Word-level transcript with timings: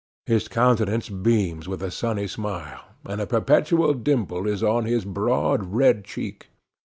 His 0.25 0.47
countenance 0.47 1.09
beams 1.09 1.67
with 1.67 1.83
a 1.83 1.91
sunny 1.91 2.25
smile, 2.25 2.81
and 3.05 3.21
a 3.21 3.27
perpetual 3.27 3.93
dimple 3.93 4.47
is 4.47 4.63
on 4.63 4.85
his 4.85 5.05
broad, 5.05 5.75
red 5.75 6.05
cheek. 6.05 6.49